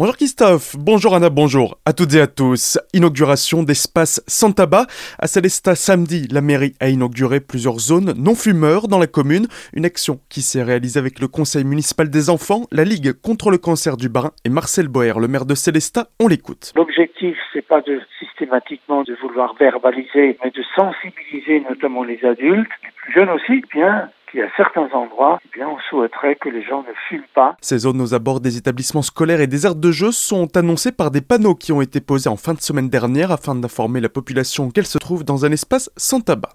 [0.00, 2.78] Bonjour Christophe, bonjour Anna, bonjour à toutes et à tous.
[2.94, 4.86] Inauguration d'espace sans tabac.
[5.18, 9.46] À Célestat samedi, la mairie a inauguré plusieurs zones non fumeurs dans la commune.
[9.74, 13.58] Une action qui s'est réalisée avec le conseil municipal des enfants, la Ligue contre le
[13.58, 16.06] cancer du Barin et Marcel Boer, le maire de Célestat.
[16.18, 16.72] On l'écoute.
[16.76, 22.90] L'objectif, c'est pas de systématiquement de vouloir verbaliser, mais de sensibiliser notamment les adultes, les
[22.96, 24.08] plus jeunes aussi, bien
[24.38, 27.56] à certains endroits, eh bien, on souhaiterait que les gens ne fument pas.
[27.60, 31.10] Ces zones aux abords des établissements scolaires et des aires de jeu sont annoncées par
[31.10, 34.70] des panneaux qui ont été posés en fin de semaine dernière afin d'informer la population
[34.70, 36.52] qu'elle se trouve dans un espace sans tabac.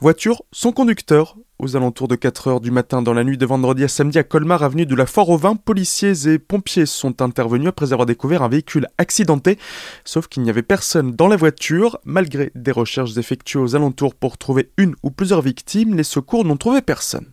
[0.00, 1.36] Voiture sans conducteur.
[1.58, 4.22] Aux alentours de 4 heures du matin dans la nuit de vendredi à samedi à
[4.22, 8.42] Colmar, avenue de la Fort au Vin, policiers et pompiers sont intervenus après avoir découvert
[8.42, 9.58] un véhicule accidenté.
[10.04, 11.98] Sauf qu'il n'y avait personne dans la voiture.
[12.04, 16.58] Malgré des recherches effectuées aux alentours pour trouver une ou plusieurs victimes, les secours n'ont
[16.58, 17.26] trouvé personne.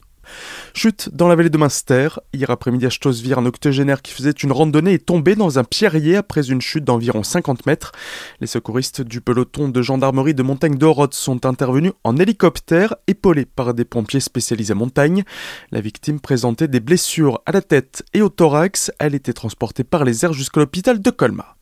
[0.73, 2.09] Chute dans la vallée de Munster.
[2.33, 6.15] Hier après-midi à Stossvir, un octogénaire qui faisait une randonnée est tombé dans un pierrier
[6.15, 7.91] après une chute d'environ 50 mètres.
[8.41, 13.73] Les secouristes du peloton de gendarmerie de montagne d'Oroth sont intervenus en hélicoptère, épaulés par
[13.73, 15.23] des pompiers spécialisés montagne.
[15.71, 18.91] La victime présentait des blessures à la tête et au thorax.
[18.99, 21.57] Elle était transportée par les airs jusqu'à l'hôpital de Colmar.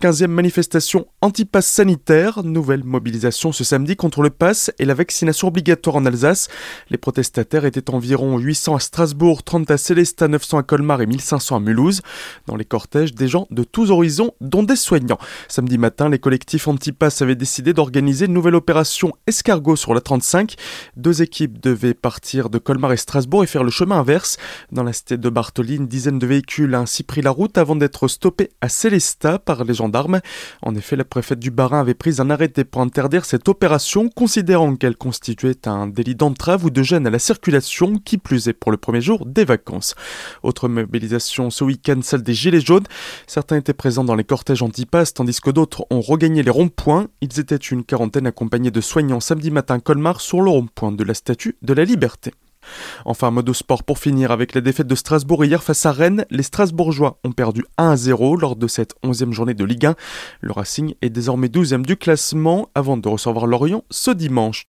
[0.00, 5.96] 15e manifestation anti-pass sanitaire, nouvelle mobilisation ce samedi contre le pass et la vaccination obligatoire
[5.96, 6.46] en Alsace.
[6.88, 11.56] Les protestataires étaient environ 800 à Strasbourg, 30 à Célestat, 900 à Colmar et 1500
[11.56, 12.02] à Mulhouse.
[12.46, 15.18] Dans les cortèges, des gens de tous horizons, dont des soignants.
[15.48, 20.54] Samedi matin, les collectifs anti-pass avaient décidé d'organiser une nouvelle opération escargot sur la 35.
[20.96, 24.36] Deux équipes devaient partir de Colmar et Strasbourg et faire le chemin inverse.
[24.70, 27.74] Dans la cité de Bartoli, une dizaine de véhicules a ainsi pris la route avant
[27.74, 30.20] d'être stoppés à Célestat par les gendarmes.
[30.62, 34.76] En effet, la préfète du Barin avait pris un arrêté pour interdire cette opération, considérant
[34.76, 38.70] qu'elle constituait un délit d'entrave ou de gêne à la circulation, qui plus est pour
[38.70, 39.94] le premier jour des vacances.
[40.42, 42.86] Autre mobilisation ce week-end, celle des Gilets jaunes.
[43.26, 47.08] Certains étaient présents dans les cortèges anti-pass, tandis que d'autres ont regagné les ronds-points.
[47.22, 51.14] Ils étaient une quarantaine accompagnés de soignants samedi matin Colmar sur le rond-point de la
[51.14, 52.32] Statue de la Liberté.
[53.04, 56.24] Enfin, mode sport pour finir avec la défaite de Strasbourg hier face à Rennes.
[56.30, 59.94] Les Strasbourgeois ont perdu 1 0 lors de cette 11e journée de Ligue 1.
[60.40, 64.67] Le Racing est désormais 12e du classement avant de recevoir Lorient ce dimanche.